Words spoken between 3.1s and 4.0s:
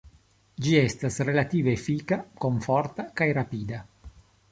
kaj rapida.